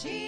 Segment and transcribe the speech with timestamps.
[0.00, 0.27] Jesus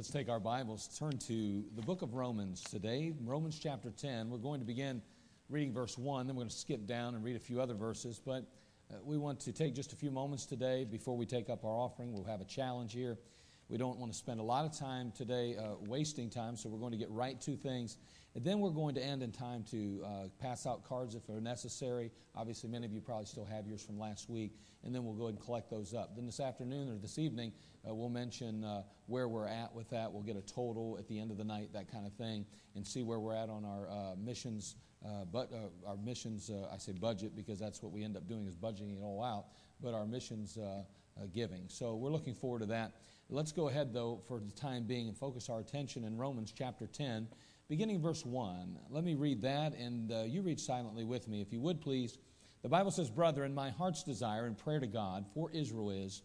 [0.00, 4.30] let's take our Bibles, turn to the book of Romans today, Romans chapter 10.
[4.30, 5.02] We're going to begin
[5.50, 8.18] reading verse 1, then we're going to skip down and read a few other verses.
[8.18, 8.46] But
[8.90, 11.70] uh, we want to take just a few moments today before we take up our
[11.70, 12.14] offering.
[12.14, 13.18] We'll have a challenge here.
[13.70, 16.80] We don't want to spend a lot of time today uh, wasting time, so we're
[16.80, 17.98] going to get right to things.
[18.34, 20.08] And then we're going to end in time to uh,
[20.40, 22.10] pass out cards if they're necessary.
[22.34, 25.24] Obviously, many of you probably still have yours from last week, and then we'll go
[25.24, 26.16] ahead and collect those up.
[26.16, 27.52] Then this afternoon or this evening,
[27.88, 30.12] uh, we'll mention uh, where we're at with that.
[30.12, 32.84] We'll get a total at the end of the night, that kind of thing, and
[32.84, 34.74] see where we're at on our uh, missions.
[35.06, 35.52] Uh, but
[35.86, 39.02] our missions, I say budget because that's what we end up doing is budgeting it
[39.02, 39.44] all out.
[39.80, 40.58] But our missions
[41.34, 41.64] giving.
[41.68, 42.92] So we're looking forward to that.
[43.32, 46.88] Let's go ahead though for the time being and focus our attention in Romans chapter
[46.88, 47.28] 10,
[47.68, 48.76] beginning verse 1.
[48.90, 52.18] Let me read that, and uh, you read silently with me, if you would please.
[52.62, 56.22] The Bible says, Brethren, my heart's desire and prayer to God for Israel is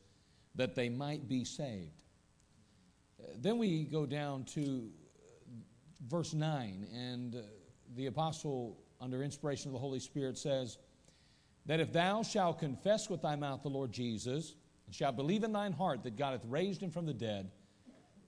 [0.56, 2.02] that they might be saved.
[3.38, 5.52] Then we go down to uh,
[6.07, 7.40] verse 9, and uh,
[7.96, 10.80] the apostle, under inspiration of the Holy Spirit, says,
[11.68, 14.56] That if thou shalt confess with thy mouth the Lord Jesus,
[14.86, 17.52] and shalt believe in thine heart that God hath raised him from the dead,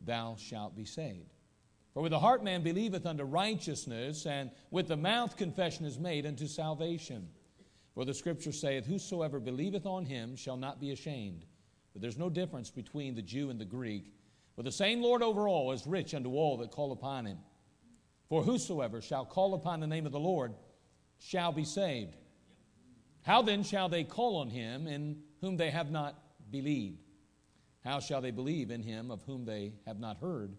[0.02, 1.34] thou shalt be saved.
[1.94, 6.26] For with the heart man believeth unto righteousness, and with the mouth confession is made
[6.26, 7.28] unto salvation.
[7.96, 11.46] For the scripture saith, Whosoever believeth on him shall not be ashamed.
[11.94, 14.14] But there's no difference between the Jew and the Greek.
[14.56, 17.40] For the same Lord over all is rich unto all that call upon him.
[18.30, 20.54] For whosoever shall call upon the name of the Lord
[21.18, 22.16] shall be saved.
[23.24, 26.16] How then shall they call on him in whom they have not
[26.52, 27.04] believed?
[27.84, 30.56] How shall they believe in him of whom they have not heard?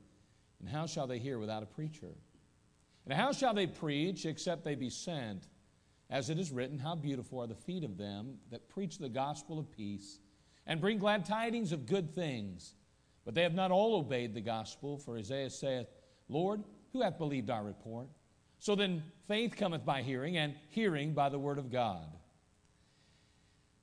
[0.61, 2.14] And how shall they hear without a preacher?
[3.05, 5.49] And how shall they preach except they be sent?
[6.11, 9.58] As it is written, How beautiful are the feet of them that preach the gospel
[9.58, 10.20] of peace
[10.67, 12.75] and bring glad tidings of good things.
[13.25, 15.87] But they have not all obeyed the gospel, for Isaiah saith,
[16.29, 16.62] Lord,
[16.93, 18.08] who hath believed our report?
[18.58, 22.06] So then faith cometh by hearing, and hearing by the word of God.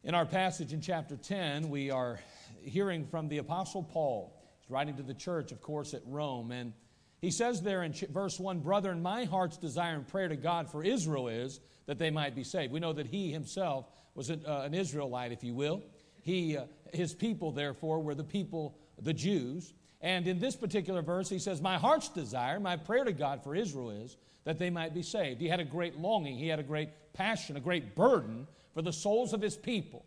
[0.06, 2.20] In our passage in chapter 10, we are
[2.62, 4.40] hearing from the Apostle Paul.
[4.62, 6.52] He's writing to the church, of course, at Rome.
[6.52, 6.74] And
[7.22, 10.84] he says there in verse 1 Brethren, my heart's desire and prayer to God for
[10.84, 12.72] Israel is that they might be saved.
[12.72, 15.82] We know that he himself was an, uh, an Israelite, if you will.
[16.22, 19.74] He, uh, his people, therefore, were the people, the Jews.
[20.02, 23.56] And in this particular verse, he says, My heart's desire, my prayer to God for
[23.56, 25.42] Israel is that they might be saved.
[25.42, 28.94] He had a great longing, he had a great passion, a great burden for the
[28.94, 30.06] souls of his people.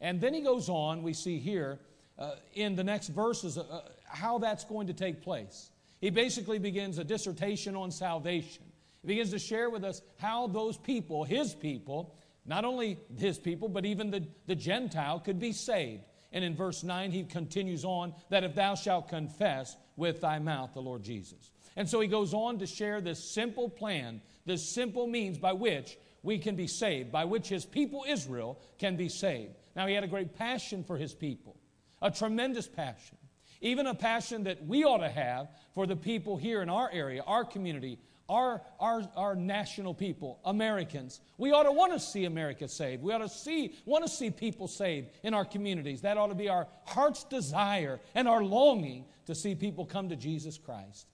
[0.00, 1.78] And then he goes on, we see here
[2.18, 5.70] uh, in the next verses uh, uh how that's going to take place.
[6.00, 8.64] He basically begins a dissertation on salvation.
[9.02, 13.68] He begins to share with us how those people, his people, not only his people,
[13.68, 16.02] but even the, the Gentile, could be saved.
[16.32, 20.70] And in verse 9, he continues on that if thou shalt confess with thy mouth
[20.74, 21.52] the Lord Jesus.
[21.76, 25.96] And so he goes on to share this simple plan, this simple means by which
[26.22, 29.54] we can be saved, by which his people Israel can be saved.
[29.74, 31.56] Now, he had a great passion for his people,
[32.02, 33.18] a tremendous passion,
[33.60, 37.22] even a passion that we ought to have for the people here in our area,
[37.26, 41.20] our community, our, our, our national people, Americans.
[41.36, 43.02] We ought to want to see America saved.
[43.02, 46.02] We ought to see, want to see people saved in our communities.
[46.02, 50.16] That ought to be our heart's desire and our longing to see people come to
[50.16, 51.06] Jesus Christ.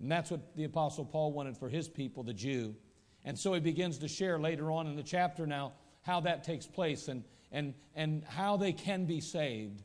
[0.00, 2.74] And that's what the Apostle Paul wanted for his people, the Jew.
[3.24, 5.72] And so he begins to share later on in the chapter now
[6.02, 9.82] how that takes place and, and, and how they can be saved.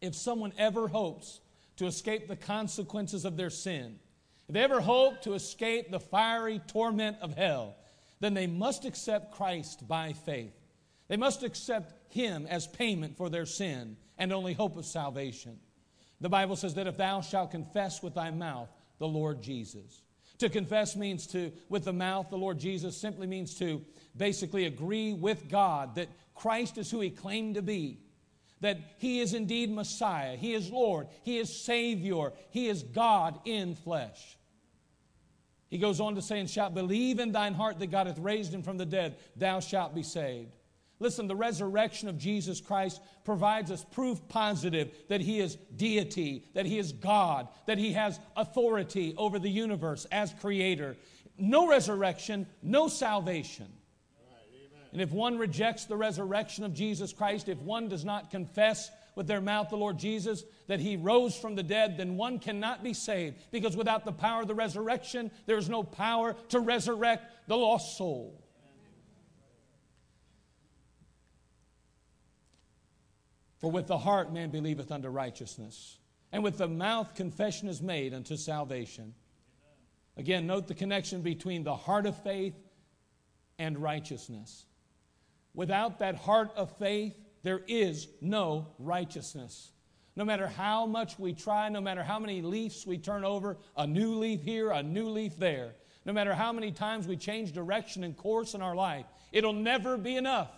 [0.00, 1.40] If someone ever hopes
[1.76, 3.98] to escape the consequences of their sin,
[4.48, 7.76] if they ever hope to escape the fiery torment of hell,
[8.20, 10.54] then they must accept Christ by faith.
[11.08, 15.58] They must accept Him as payment for their sin and only hope of salvation.
[16.20, 18.68] The Bible says that if thou shalt confess with thy mouth
[18.98, 20.02] the Lord Jesus.
[20.38, 23.84] To confess means to, with the mouth, the Lord Jesus simply means to
[24.16, 27.98] basically agree with God that Christ is who He claimed to be,
[28.60, 33.74] that He is indeed Messiah, He is Lord, He is Savior, He is God in
[33.74, 34.38] flesh.
[35.68, 38.54] He goes on to say, And shalt believe in thine heart that God hath raised
[38.54, 40.57] him from the dead, thou shalt be saved.
[41.00, 46.66] Listen, the resurrection of Jesus Christ provides us proof positive that he is deity, that
[46.66, 50.96] he is God, that he has authority over the universe as creator.
[51.38, 53.68] No resurrection, no salvation.
[54.92, 59.26] And if one rejects the resurrection of Jesus Christ, if one does not confess with
[59.26, 62.94] their mouth the Lord Jesus, that he rose from the dead, then one cannot be
[62.94, 63.36] saved.
[63.50, 67.98] Because without the power of the resurrection, there is no power to resurrect the lost
[67.98, 68.42] soul.
[73.58, 75.98] For with the heart man believeth unto righteousness,
[76.32, 79.14] and with the mouth confession is made unto salvation.
[80.16, 82.54] Again, note the connection between the heart of faith
[83.58, 84.66] and righteousness.
[85.54, 89.72] Without that heart of faith, there is no righteousness.
[90.14, 93.86] No matter how much we try, no matter how many leaves we turn over, a
[93.86, 95.74] new leaf here, a new leaf there,
[96.04, 99.96] no matter how many times we change direction and course in our life, it'll never
[99.96, 100.50] be enough.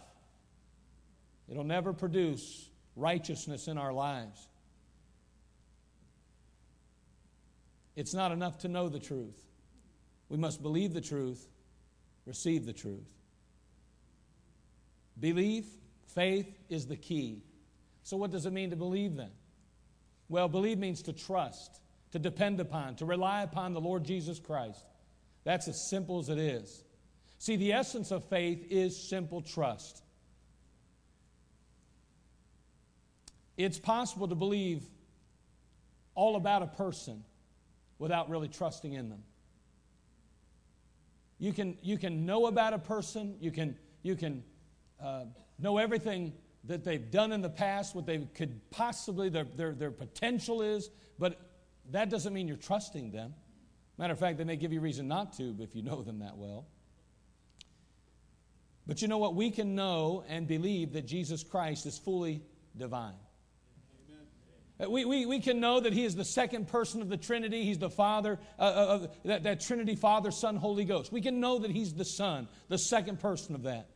[1.49, 2.70] It'll never produce
[3.01, 4.49] righteousness in our lives.
[7.97, 9.43] It's not enough to know the truth.
[10.29, 11.45] We must believe the truth,
[12.25, 13.09] receive the truth.
[15.19, 15.65] Belief
[16.15, 17.43] Faith is the key.
[18.03, 19.31] So, what does it mean to believe then?
[20.29, 21.81] Well, believe means to trust,
[22.13, 24.85] to depend upon, to rely upon the Lord Jesus Christ.
[25.45, 26.85] That's as simple as it is.
[27.39, 30.03] See, the essence of faith is simple trust.
[33.65, 34.83] It's possible to believe
[36.15, 37.25] all about a person
[37.99, 39.23] without really trusting in them.
[41.39, 44.43] You can, you can know about a person, you can, you can
[45.03, 45.25] uh,
[45.59, 46.33] know everything
[46.65, 50.91] that they've done in the past, what they could possibly, their, their, their potential is,
[51.19, 51.41] but
[51.91, 53.35] that doesn't mean you're trusting them.
[53.99, 56.37] Matter of fact, they may give you reason not to if you know them that
[56.37, 56.67] well.
[58.87, 59.35] But you know what?
[59.35, 62.43] We can know and believe that Jesus Christ is fully
[62.77, 63.15] divine.
[64.81, 67.65] Uh, we, we, we can know that He is the second person of the Trinity.
[67.65, 71.13] He's the Father, uh, uh, that, that Trinity, Father, Son, Holy Ghost.
[71.13, 73.89] We can know that He's the Son, the second person of that.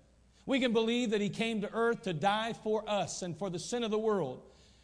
[0.47, 3.59] We can believe that He came to earth to die for us and for the
[3.59, 4.43] sin of the world.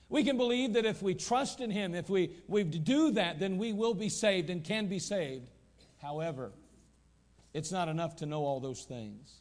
[0.08, 3.58] We can believe that if we trust in Him, if we, we do that, then
[3.58, 5.48] we will be saved and can be saved.
[5.98, 6.52] However,
[7.52, 9.40] it's not enough to know all those things.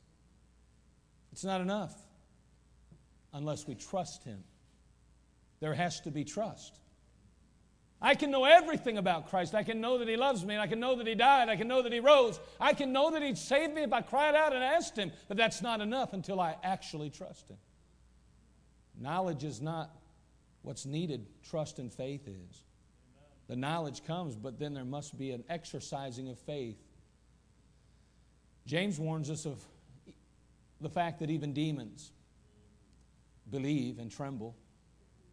[1.31, 1.95] It's not enough
[3.33, 4.43] unless we trust Him.
[5.59, 6.79] There has to be trust.
[8.01, 9.53] I can know everything about Christ.
[9.53, 11.49] I can know that He loves me, and I can know that He died.
[11.49, 12.39] I can know that He rose.
[12.59, 15.11] I can know that He saved me if I cried out and asked Him.
[15.27, 17.57] But that's not enough until I actually trust Him.
[18.97, 19.91] Knowledge is not
[20.61, 22.63] what's needed, trust and faith is.
[23.47, 26.77] The knowledge comes, but then there must be an exercising of faith.
[28.65, 29.61] James warns us of
[30.79, 32.11] the fact that even demons
[33.49, 34.55] believe and tremble.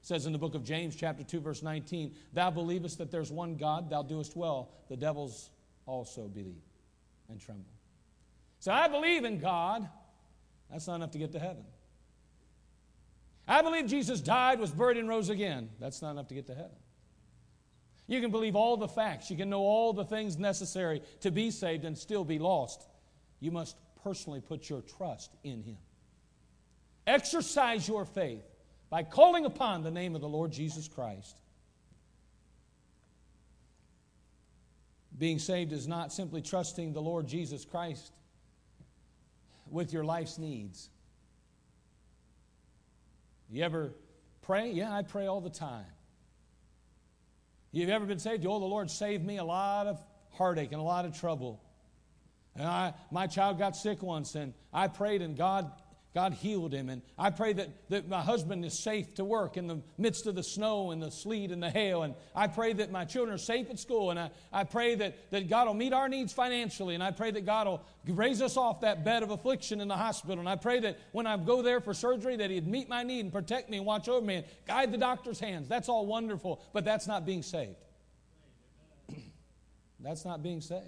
[0.06, 3.56] Says in the book of James, chapter 2, verse 19, Thou believest that there's one
[3.56, 4.70] God, thou doest well.
[4.88, 5.50] The devils
[5.84, 6.62] also believe
[7.28, 7.72] and tremble.
[8.60, 9.88] So I believe in God.
[10.70, 11.64] That's not enough to get to heaven.
[13.48, 15.70] I believe Jesus died, was buried, and rose again.
[15.80, 16.78] That's not enough to get to heaven.
[18.06, 21.50] You can believe all the facts, you can know all the things necessary to be
[21.50, 22.86] saved and still be lost.
[23.40, 25.78] You must personally put your trust in Him.
[27.08, 28.44] Exercise your faith
[28.90, 31.36] by calling upon the name of the Lord Jesus Christ.
[35.18, 38.12] Being saved is not simply trusting the Lord Jesus Christ
[39.70, 40.90] with your life's needs.
[43.50, 43.92] You ever
[44.42, 44.70] pray?
[44.70, 45.86] Yeah, I pray all the time.
[47.72, 48.44] You've ever been saved?
[48.46, 50.02] Oh, the Lord saved me a lot of
[50.32, 51.62] heartache and a lot of trouble.
[52.54, 55.70] And I, my child got sick once, and I prayed, and God
[56.16, 56.88] God healed him.
[56.88, 60.34] And I pray that, that my husband is safe to work in the midst of
[60.34, 62.04] the snow and the sleet and the hail.
[62.04, 64.10] And I pray that my children are safe at school.
[64.10, 66.94] And I, I pray that, that God will meet our needs financially.
[66.94, 69.96] And I pray that God will raise us off that bed of affliction in the
[69.96, 70.38] hospital.
[70.38, 73.20] And I pray that when I go there for surgery, that He'd meet my need
[73.20, 75.68] and protect me and watch over me and guide the doctor's hands.
[75.68, 77.76] That's all wonderful, but that's not being saved.
[80.00, 80.86] that's not being saved.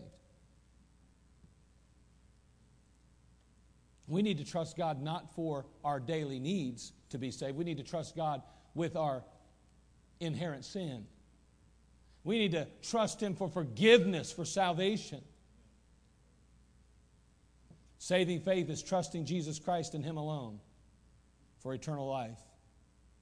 [4.08, 7.56] We need to trust God not for our daily needs to be saved.
[7.56, 8.42] We need to trust God
[8.74, 9.22] with our
[10.18, 11.06] inherent sin.
[12.24, 15.20] We need to trust Him for forgiveness, for salvation.
[17.98, 20.58] Saving faith is trusting Jesus Christ and Him alone
[21.60, 22.38] for eternal life.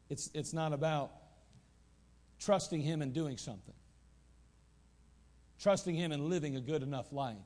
[0.09, 1.11] It's, it's not about
[2.39, 3.75] trusting Him and doing something,
[5.61, 7.37] trusting Him and living a good enough life,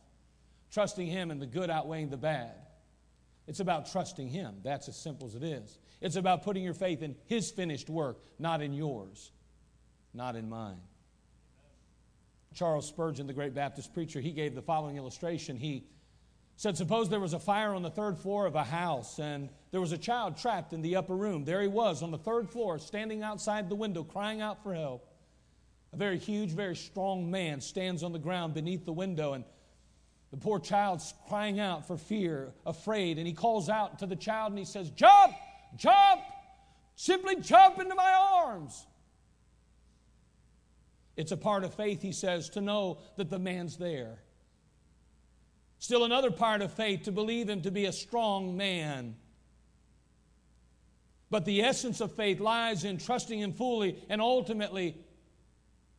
[0.73, 2.53] trusting Him and the good outweighing the bad.
[3.51, 4.59] It's about trusting Him.
[4.63, 5.81] That's as simple as it is.
[6.01, 9.33] It's about putting your faith in His finished work, not in yours,
[10.15, 10.79] not in mine.
[12.55, 15.57] Charles Spurgeon, the great Baptist preacher, he gave the following illustration.
[15.57, 15.89] He
[16.55, 19.81] said, Suppose there was a fire on the third floor of a house, and there
[19.81, 21.45] was a child trapped in the upper room.
[21.45, 25.13] There he was on the third floor, standing outside the window, crying out for help.
[25.93, 29.45] A very huge, very strong man stands on the ground beneath the window and
[30.31, 34.53] the poor child's crying out for fear, afraid, and he calls out to the child
[34.53, 35.35] and he says, Jump!
[35.77, 36.21] Jump!
[36.95, 38.87] Simply jump into my arms.
[41.17, 44.19] It's a part of faith, he says, to know that the man's there.
[45.79, 49.17] Still another part of faith to believe him to be a strong man.
[51.31, 54.97] But the essence of faith lies in trusting him fully and ultimately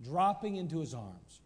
[0.04, 1.41] dropping into his arms.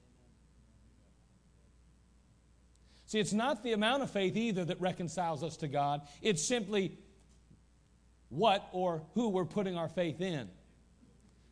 [3.15, 6.97] See, it's not the amount of faith either that reconciles us to God, it's simply
[8.27, 10.49] what or who we're putting our faith in.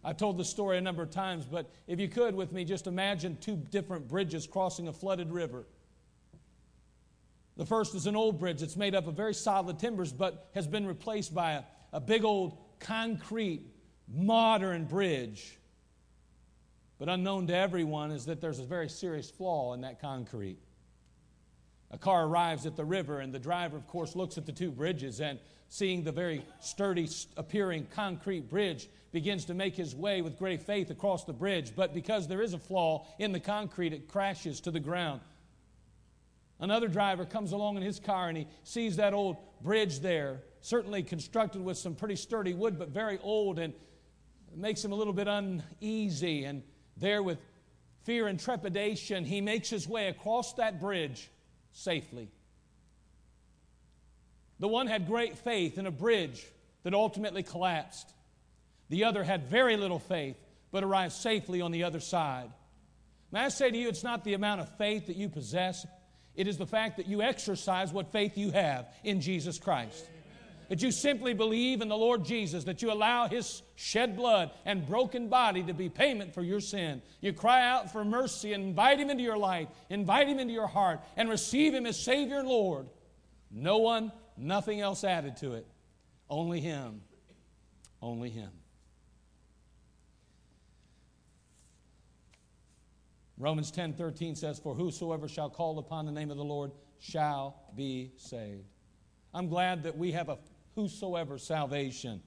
[0.04, 2.86] I've told this story a number of times, but if you could with me, just
[2.86, 5.66] imagine two different bridges crossing a flooded river.
[7.56, 8.62] The first is an old bridge.
[8.62, 12.26] It's made up of very solid timbers, but has been replaced by a, a big
[12.26, 13.62] old concrete,
[14.14, 15.58] modern bridge.
[17.00, 20.58] But unknown to everyone is that there's a very serious flaw in that concrete.
[21.94, 24.72] A car arrives at the river, and the driver, of course, looks at the two
[24.72, 25.38] bridges and,
[25.70, 27.08] seeing the very sturdy
[27.38, 31.76] appearing concrete bridge, begins to make his way with great faith across the bridge.
[31.76, 35.22] But because there is a flaw in the concrete, it crashes to the ground.
[36.60, 41.04] Another driver comes along in his car and he sees that old bridge there, certainly
[41.04, 43.74] constructed with some pretty sturdy wood, but very old, and
[44.56, 46.46] makes him a little bit uneasy.
[46.46, 46.64] And
[46.98, 47.38] there, with
[48.04, 51.30] fear and trepidation, he makes his way across that bridge
[51.74, 52.30] safely.
[54.60, 56.46] The one had great faith in a bridge
[56.84, 58.10] that ultimately collapsed.
[58.90, 60.38] The other had very little faith,
[60.72, 62.50] but arrived safely on the other side.
[63.32, 65.86] May I say to you, it's not the amount of faith that you possess,
[66.36, 70.06] it is the fact that you exercise what faith you have in Jesus Christ
[70.74, 74.88] that you simply believe in the Lord Jesus, that you allow His shed blood and
[74.88, 77.00] broken body to be payment for your sin.
[77.22, 80.66] You cry out for mercy and invite Him into your life, invite Him into your
[80.66, 82.88] heart, and receive Him as Savior and Lord.
[83.52, 85.68] No one, nothing else added to it.
[86.28, 87.02] Only Him.
[88.02, 88.50] Only Him.
[93.38, 97.62] Romans 10 13 says, For whosoever shall call upon the name of the Lord shall
[97.76, 98.66] be saved.
[99.36, 100.38] I'm glad that we have a
[100.76, 102.22] whosoever salvation.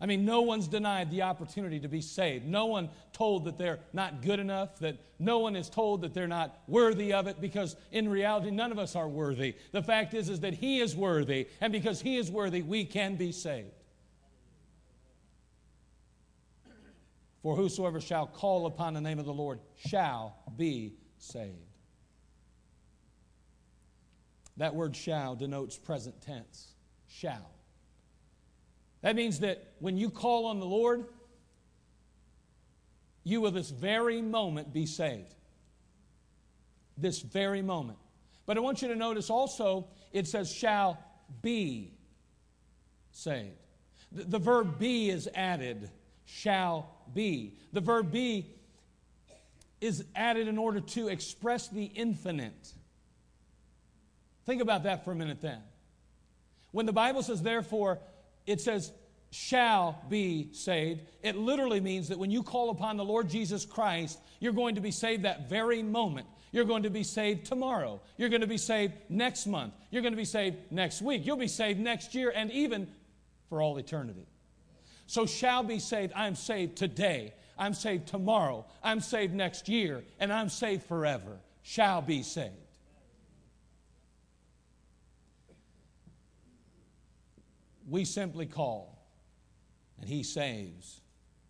[0.00, 2.46] I mean, no one's denied the opportunity to be saved.
[2.46, 6.26] No one told that they're not good enough, that no one is told that they're
[6.26, 9.54] not worthy of it, because in reality, none of us are worthy.
[9.72, 13.14] The fact is, is that He is worthy, and because He is worthy, we can
[13.16, 13.70] be saved.
[17.42, 21.54] For whosoever shall call upon the name of the Lord shall be saved.
[24.56, 26.73] That word shall denotes present tense.
[27.08, 27.50] Shall.
[29.02, 31.04] That means that when you call on the Lord,
[33.22, 35.34] you will this very moment be saved.
[36.96, 37.98] This very moment.
[38.46, 40.98] But I want you to notice also it says shall
[41.42, 41.92] be
[43.10, 43.56] saved.
[44.12, 45.90] The, the verb be is added,
[46.24, 47.58] shall be.
[47.72, 48.46] The verb be
[49.80, 52.72] is added in order to express the infinite.
[54.46, 55.60] Think about that for a minute then.
[56.74, 58.00] When the Bible says, therefore,
[58.46, 58.90] it says,
[59.30, 64.18] shall be saved, it literally means that when you call upon the Lord Jesus Christ,
[64.40, 66.26] you're going to be saved that very moment.
[66.50, 68.00] You're going to be saved tomorrow.
[68.16, 69.72] You're going to be saved next month.
[69.92, 71.24] You're going to be saved next week.
[71.24, 72.88] You'll be saved next year and even
[73.48, 74.26] for all eternity.
[75.06, 76.12] So, shall be saved.
[76.16, 77.34] I'm saved today.
[77.56, 78.66] I'm saved tomorrow.
[78.82, 80.02] I'm saved next year.
[80.18, 81.38] And I'm saved forever.
[81.62, 82.63] Shall be saved.
[87.88, 89.06] We simply call,
[90.00, 91.00] and He saves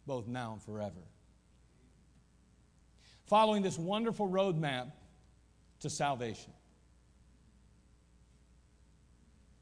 [0.07, 1.01] both now and forever.
[3.27, 4.92] Following this wonderful roadmap
[5.81, 6.53] to salvation.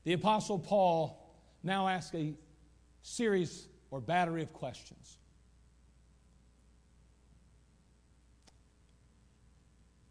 [0.04, 2.34] The Apostle Paul now asks a
[3.02, 5.18] series or battery of questions.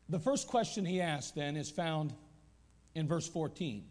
[0.07, 2.13] The first question he asks then is found
[2.95, 3.85] in verse 14.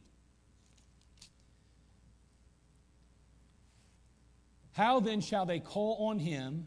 [4.72, 6.66] How then shall they call on him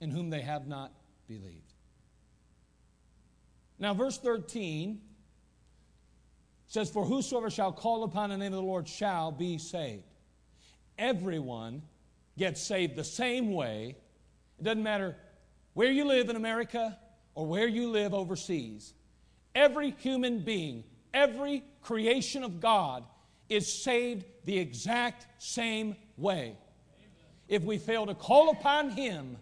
[0.00, 0.92] in whom they have not
[1.26, 1.72] believed?
[3.78, 5.00] Now, verse 13
[6.66, 10.02] says, For whosoever shall call upon the name of the Lord shall be saved.
[10.98, 11.82] Everyone
[12.36, 13.96] gets saved the same way.
[14.58, 15.16] It doesn't matter
[15.74, 16.98] where you live in America
[17.34, 18.94] or where you live overseas.
[19.54, 23.04] Every human being, every creation of God
[23.48, 26.56] is saved the exact same way.
[27.48, 29.36] If we fail to call upon Him,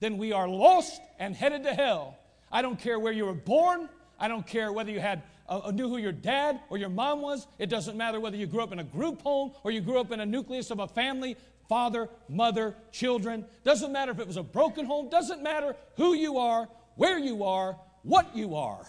[0.00, 2.18] then we are lost and headed to hell.
[2.50, 3.88] I don't care where you were born.
[4.18, 7.46] I don't care whether you had uh, knew who your dad or your mom was.
[7.58, 10.10] It doesn't matter whether you grew up in a group home or you grew up
[10.10, 11.36] in a nucleus of a family
[11.68, 13.46] father, mother, children.
[13.64, 15.08] Doesn't matter if it was a broken home.
[15.08, 18.84] Doesn't matter who you are, where you are, what you are.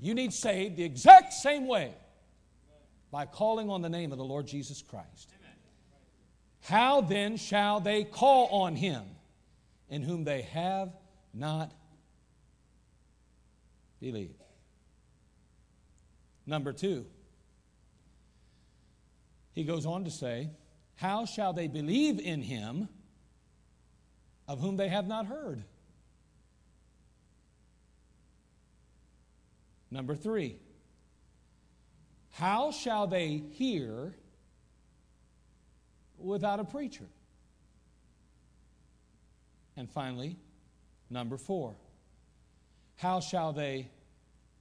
[0.00, 1.94] You need saved the exact same way
[3.10, 5.30] by calling on the name of the Lord Jesus Christ.
[6.62, 9.04] How then shall they call on him
[9.88, 10.90] in whom they have
[11.32, 11.72] not
[14.00, 14.42] believed?
[16.46, 17.06] Number two,
[19.52, 20.50] he goes on to say,
[20.96, 22.88] How shall they believe in him
[24.46, 25.64] of whom they have not heard?
[29.90, 30.56] Number three,
[32.30, 34.14] how shall they hear
[36.18, 37.06] without a preacher?
[39.76, 40.36] And finally,
[41.08, 41.76] number four,
[42.96, 43.88] how shall they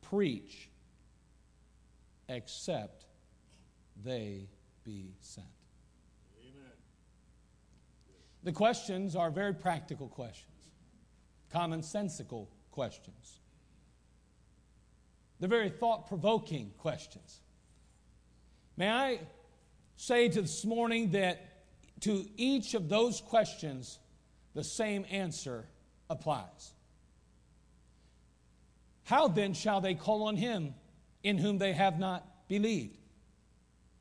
[0.01, 0.69] preach
[2.29, 3.05] except
[4.03, 4.47] they
[4.83, 5.47] be sent?
[6.39, 6.71] Amen.
[8.43, 10.51] The questions are very practical questions,
[11.53, 13.39] commonsensical questions.
[15.39, 17.41] They're very thought provoking questions.
[18.75, 19.19] May I
[19.95, 21.46] say to this morning that
[22.01, 23.99] to each of those questions,
[24.53, 25.65] the same answer
[26.09, 26.73] applies.
[29.03, 30.73] How then shall they call on him
[31.23, 32.97] in whom they have not believed?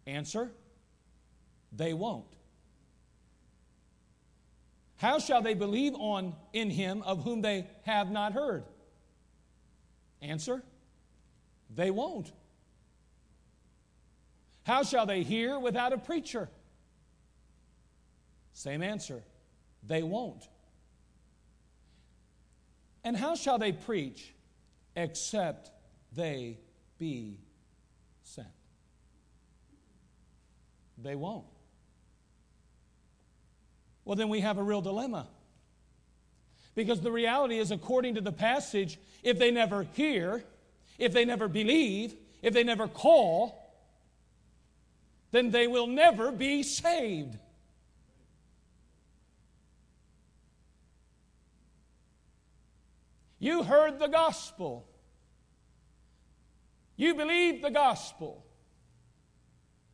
[0.07, 0.51] Answer
[1.73, 2.27] they won't.
[4.97, 8.65] How shall they believe on in him of whom they have not heard?
[10.23, 10.63] Answer
[11.75, 12.33] they won't.
[14.65, 16.49] How shall they hear without a preacher?
[18.57, 19.23] Same answer.
[19.87, 20.49] They won't.
[23.05, 24.33] And how shall they preach
[24.97, 25.71] except
[26.15, 26.59] they
[26.99, 27.37] be
[28.23, 28.49] sent?
[30.97, 31.45] They won't.
[34.07, 35.29] Well, then we have a real dilemma.
[36.75, 40.43] Because the reality is, according to the passage, if they never hear,
[40.99, 43.71] if they never believe, if they never call,
[45.31, 47.37] then they will never be saved.
[53.47, 54.89] You heard the gospel.
[56.97, 58.45] You believed the gospel.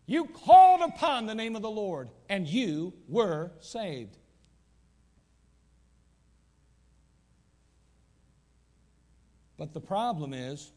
[0.07, 4.17] You called upon the name of the Lord, and you were saved.
[9.59, 10.73] But the problem is,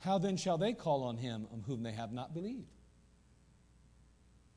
[0.00, 2.79] how then shall they call on him of whom they have not believed?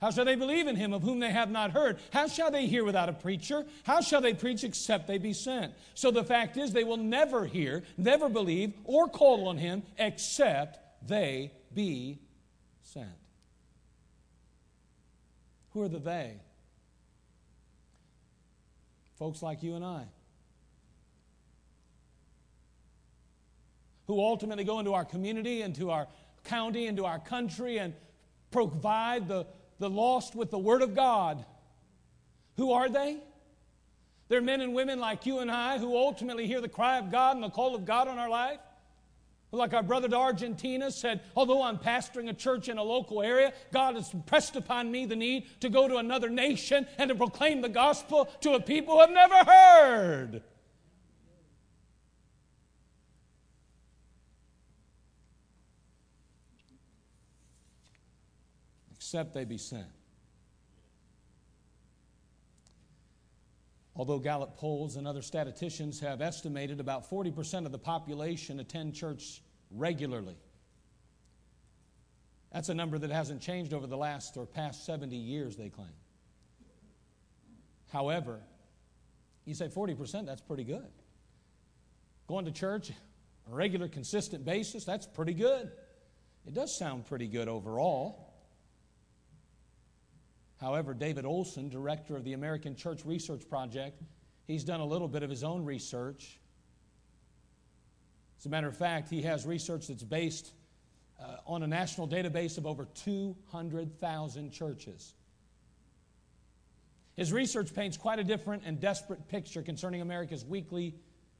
[0.04, 1.98] How shall they believe in him of whom they have not heard?
[2.12, 3.66] How shall they hear without a preacher?
[3.84, 5.74] How shall they preach except they be sent?
[5.94, 11.08] So the fact is, they will never hear, never believe, or call on him except
[11.08, 12.20] they be
[12.82, 13.08] sent.
[15.70, 16.34] Who are the they?
[19.18, 20.04] Folks like you and I.
[24.08, 26.10] Who ultimately go into our community, into our
[26.44, 27.94] county, into our country, and
[28.52, 29.48] provide the
[29.79, 31.45] the lost with the Word of God.
[32.57, 33.17] Who are they?
[34.29, 37.36] They're men and women like you and I who ultimately hear the cry of God
[37.36, 38.59] and the call of God on our life.
[39.51, 43.53] Like our brother to Argentina said, although I'm pastoring a church in a local area,
[43.71, 47.62] God has pressed upon me the need to go to another nation and to proclaim
[47.62, 50.41] the gospel to a people who have never heard.
[59.13, 59.86] Except they be sent.
[63.95, 69.43] Although Gallup polls and other statisticians have estimated about 40% of the population attend church
[69.69, 70.36] regularly.
[72.52, 75.93] That's a number that hasn't changed over the last or past 70 years, they claim.
[77.91, 78.39] However,
[79.45, 80.89] you say 40%, that's pretty good.
[82.26, 82.89] Going to church
[83.45, 85.71] on a regular, consistent basis, that's pretty good.
[86.47, 88.33] It does sound pretty good overall.
[90.63, 94.02] However, David Olson, director of the American Church Research Project,
[94.47, 96.39] he's done a little bit of his own research.
[98.39, 100.54] As a matter of fact, he has research that's based
[101.21, 105.13] uh, on a national database of over 200,000 churches.
[107.17, 110.95] His research paints quite a different and desperate picture concerning America's weekly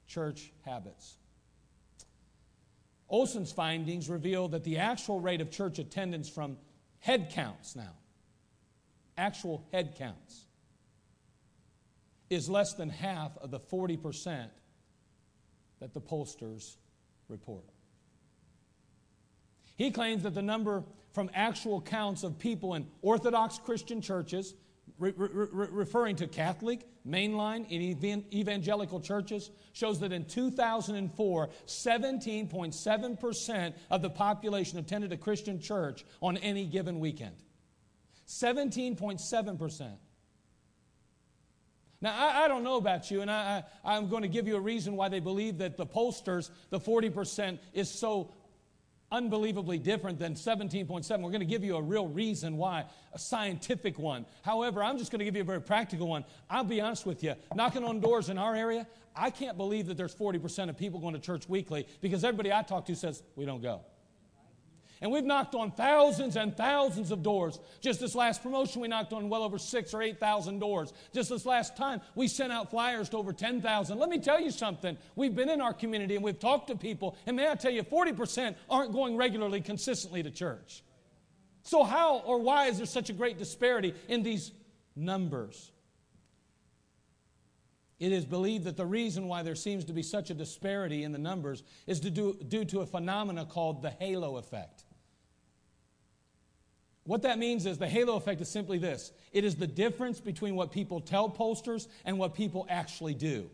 [0.06, 1.16] church habits.
[3.08, 6.58] Olson's findings reveal that the actual rate of church attendance from
[7.00, 7.94] head counts now
[9.18, 10.46] actual head counts
[12.30, 14.50] is less than half of the 40%
[15.80, 16.78] that the pollsters
[17.28, 17.66] report.
[19.76, 24.56] He claims that the number from actual counts of people in Orthodox Christian churches,
[24.98, 33.74] re- re- re- referring to Catholic, mainline, and evangelical churches, shows that in 2004, 17.7%
[33.92, 37.36] of the population attended a Christian church on any given weekend.
[38.28, 39.98] 17.7%.
[42.02, 44.58] Now, I, I, don't know about you, and I, I, I'm going to give you
[44.58, 48.34] a reason why they believe that the pollsters, the 40%, is so
[49.10, 51.10] unbelievably different than 17.7.
[51.10, 54.26] We're going to give you a real reason why, a scientific one.
[54.42, 56.26] However, I'm just going to give you a very practical one.
[56.50, 59.96] I'll be honest with you, knocking on doors in our area, I can't believe that
[59.96, 63.46] there's 40% of people going to church weekly because everybody I talk to says, we
[63.46, 63.82] don't go.
[65.04, 67.60] And we've knocked on thousands and thousands of doors.
[67.82, 70.94] Just this last promotion, we knocked on well over six or 8,000 doors.
[71.14, 74.00] Just this last time, we sent out flyers to over 10,000.
[74.00, 74.98] Let me tell you something.
[75.18, 77.84] We've been in our community and we've talked to people, and may I tell you,
[77.84, 80.84] 40% aren't going regularly, consistently to church.
[81.64, 84.54] So, how or why is there such a great disparity in these
[84.96, 85.70] numbers?
[88.00, 91.12] It is believed that the reason why there seems to be such a disparity in
[91.12, 94.86] the numbers is due, due to a phenomena called the halo effect.
[97.06, 100.56] What that means is the halo effect is simply this it is the difference between
[100.56, 103.50] what people tell pollsters and what people actually do.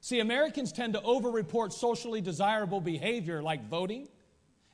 [0.00, 4.08] See, Americans tend to overreport socially desirable behavior like voting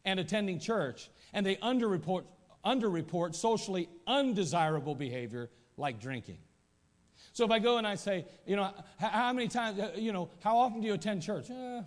[0.05, 2.25] and attending church, and they underreport,
[2.65, 6.39] underreport socially undesirable behavior like drinking.
[7.35, 10.31] So if I go and I say, you know, how many times, uh, you know,
[10.41, 11.51] how often do you attend church?
[11.51, 11.83] Uh,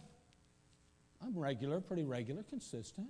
[1.23, 3.07] I'm regular, pretty regular, consistent.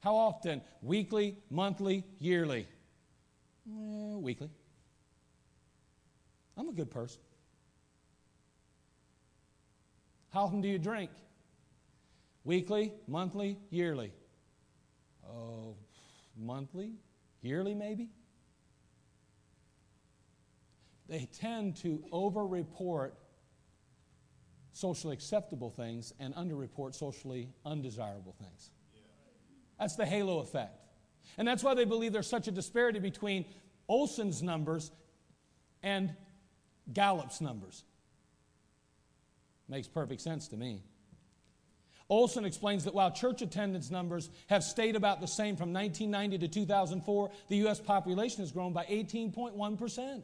[0.00, 0.62] How often?
[0.82, 2.66] Weekly, monthly, yearly?
[3.68, 4.50] Eh, weekly.
[6.56, 7.20] I'm a good person.
[10.30, 11.10] How often do you drink?
[12.44, 14.12] Weekly, monthly, yearly?
[15.28, 15.76] Oh,
[16.36, 16.92] monthly,
[17.42, 18.10] yearly maybe?
[21.10, 23.18] they tend to over-report
[24.72, 28.70] socially acceptable things and underreport socially undesirable things.
[29.80, 30.78] That's the halo effect.
[31.38, 33.46] And that's why they believe there's such a disparity between
[33.88, 34.92] Olson's numbers
[35.82, 36.14] and
[36.92, 37.82] Gallup's numbers.
[39.68, 40.82] Makes perfect sense to me.
[42.10, 46.52] Olson explains that while church attendance numbers have stayed about the same from 1990 to
[46.52, 47.80] 2004, the U.S.
[47.80, 50.22] population has grown by 18.1%.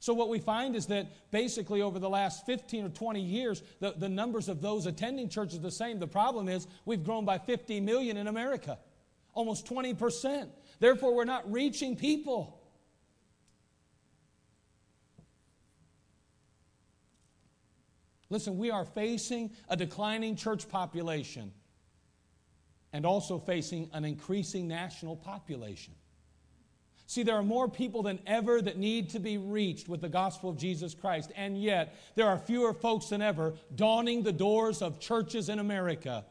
[0.00, 3.92] So, what we find is that basically over the last 15 or 20 years, the,
[3.96, 5.98] the numbers of those attending church is the same.
[5.98, 8.78] The problem is we've grown by 50 million in America,
[9.34, 10.48] almost 20%.
[10.78, 12.60] Therefore, we're not reaching people.
[18.30, 21.50] Listen, we are facing a declining church population
[22.92, 25.94] and also facing an increasing national population.
[27.08, 30.50] See, there are more people than ever that need to be reached with the gospel
[30.50, 35.00] of Jesus Christ, and yet there are fewer folks than ever dawning the doors of
[35.00, 36.26] churches in America.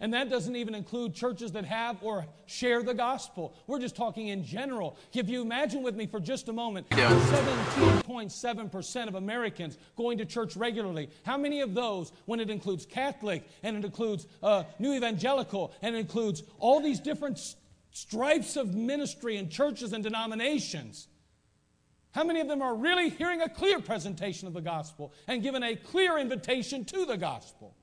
[0.00, 3.54] And that doesn't even include churches that have or share the gospel.
[3.66, 4.96] We're just talking in general.
[5.12, 10.56] If you imagine with me for just a moment, 17.7% of Americans going to church
[10.56, 11.10] regularly.
[11.24, 15.94] How many of those, when it includes Catholic and it includes uh, New Evangelical and
[15.94, 17.38] it includes all these different
[17.92, 21.08] stripes of ministry and churches and denominations,
[22.12, 25.62] how many of them are really hearing a clear presentation of the gospel and given
[25.62, 27.74] a clear invitation to the gospel?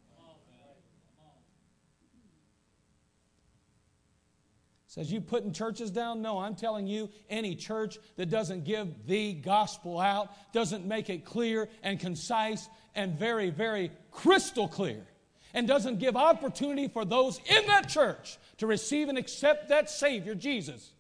[4.88, 6.24] Says, you putting churches down?
[6.24, 11.26] No, I'm telling you, any church that doesn't give the gospel out, doesn't make it
[11.26, 15.06] clear and concise and very, very crystal clear,
[15.54, 20.36] and doesn't give opportunity for those in that church to receive and accept that Savior,
[20.36, 20.92] Jesus.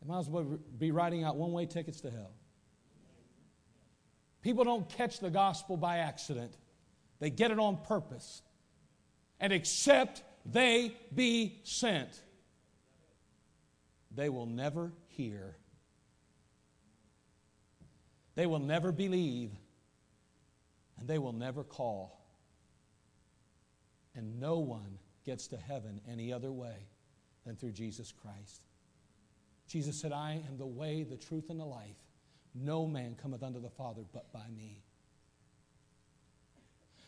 [0.00, 2.32] They might as well be writing out one way tickets to hell.
[4.42, 6.56] People don't catch the gospel by accident,
[7.20, 8.42] they get it on purpose
[9.42, 12.22] and except they be sent,
[14.14, 15.56] they will never hear.
[18.34, 19.50] They will never believe,
[21.02, 22.20] and they will never call.
[24.14, 26.76] And no one gets to heaven any other way
[27.44, 28.62] than through Jesus Christ.
[29.66, 31.96] Jesus said, I am the way, the truth, and the life.
[32.54, 34.84] No man cometh unto the Father but by me.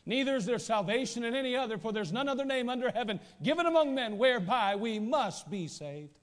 [0.06, 3.64] Neither is there salvation in any other, for there's none other name under heaven given
[3.64, 6.18] among men whereby we must be saved.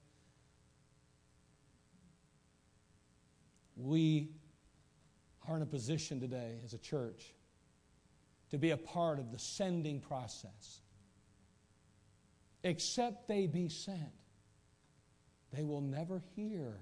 [3.78, 4.28] We
[5.48, 7.34] are in a position today as a church
[8.52, 10.82] to be a part of the sending process.
[12.64, 14.12] Except they be sent,
[15.52, 16.74] they will never hear,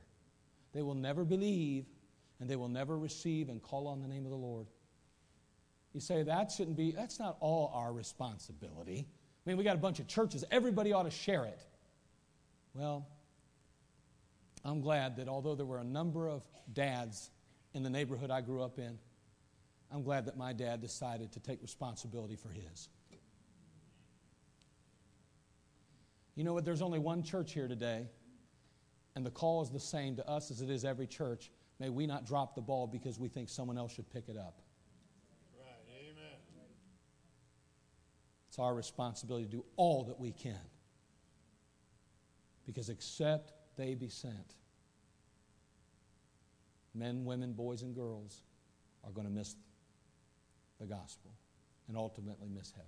[0.74, 1.86] they will never believe,
[2.40, 4.68] and they will never receive and call on the name of the Lord.
[5.94, 9.08] You say that shouldn't be, that's not all our responsibility.
[9.08, 11.60] I mean, we got a bunch of churches, everybody ought to share it.
[12.74, 13.08] Well,
[14.66, 17.30] I'm glad that although there were a number of dads
[17.74, 19.00] in the neighborhood I grew up in,
[19.92, 22.90] I'm glad that my dad decided to take responsibility for his.
[26.36, 26.64] You know what?
[26.64, 28.08] There's only one church here today,
[29.16, 31.52] and the call is the same to us as it is every church.
[31.80, 34.62] May we not drop the ball because we think someone else should pick it up.
[35.58, 36.70] Amen.
[38.48, 40.56] It's our responsibility to do all that we can.
[42.66, 44.56] Because except they be sent,
[46.94, 48.44] men, women, boys, and girls
[49.04, 49.56] are going to miss
[50.80, 51.32] the gospel
[51.88, 52.88] and ultimately miss heaven.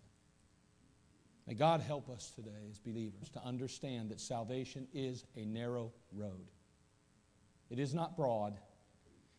[1.47, 6.47] May God help us today as believers to understand that salvation is a narrow road.
[7.69, 8.54] It is not broad,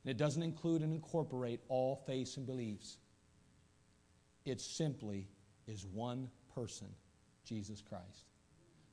[0.05, 2.99] and it doesn't include and incorporate all faiths and beliefs.
[4.45, 5.29] It simply
[5.67, 6.89] is one person,
[7.45, 8.27] Jesus Christ.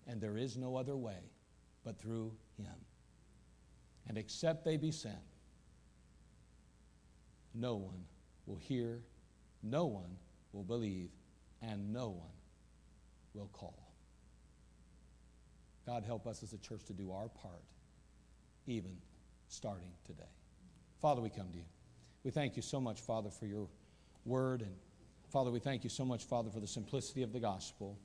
[0.08, 1.32] And there is no other way
[1.84, 2.76] but through him.
[4.08, 5.16] And except they be sent,
[7.54, 8.06] no one
[8.46, 9.02] will hear,
[9.64, 10.18] no one
[10.54, 11.10] will believe,
[11.62, 12.32] and no one
[13.34, 13.94] will call.
[15.86, 17.64] God help us as a church to do our part,
[18.68, 18.98] even
[19.48, 20.24] starting today.
[21.02, 21.66] Father, we come to you.
[22.24, 23.68] We thank you so much, Father, for your
[24.26, 24.76] word and
[25.30, 28.00] Father, we thank you so much, Father, for the simplicity of the gospel.